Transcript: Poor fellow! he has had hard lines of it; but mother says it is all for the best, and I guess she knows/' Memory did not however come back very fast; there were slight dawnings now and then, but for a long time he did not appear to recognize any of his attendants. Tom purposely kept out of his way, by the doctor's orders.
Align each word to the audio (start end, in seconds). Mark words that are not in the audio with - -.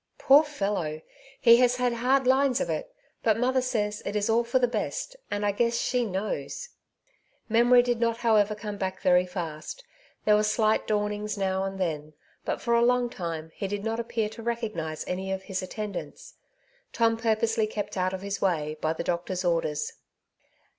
Poor 0.17 0.41
fellow! 0.41 0.99
he 1.39 1.57
has 1.57 1.75
had 1.75 1.93
hard 1.93 2.25
lines 2.25 2.59
of 2.59 2.71
it; 2.71 2.91
but 3.21 3.37
mother 3.37 3.61
says 3.61 4.01
it 4.03 4.15
is 4.15 4.31
all 4.31 4.43
for 4.43 4.57
the 4.57 4.67
best, 4.67 5.15
and 5.29 5.45
I 5.45 5.51
guess 5.51 5.77
she 5.77 6.07
knows/' 6.07 6.69
Memory 7.47 7.83
did 7.83 7.99
not 7.99 8.17
however 8.17 8.55
come 8.55 8.77
back 8.79 9.03
very 9.03 9.27
fast; 9.27 9.83
there 10.25 10.33
were 10.33 10.41
slight 10.41 10.87
dawnings 10.87 11.37
now 11.37 11.63
and 11.65 11.79
then, 11.79 12.13
but 12.45 12.59
for 12.59 12.73
a 12.73 12.81
long 12.81 13.11
time 13.11 13.51
he 13.53 13.67
did 13.67 13.83
not 13.83 13.99
appear 13.99 14.27
to 14.29 14.41
recognize 14.41 15.05
any 15.07 15.31
of 15.31 15.43
his 15.43 15.61
attendants. 15.61 16.33
Tom 16.91 17.15
purposely 17.15 17.67
kept 17.67 17.95
out 17.95 18.11
of 18.11 18.23
his 18.23 18.41
way, 18.41 18.77
by 18.81 18.93
the 18.93 19.03
doctor's 19.03 19.45
orders. 19.45 19.93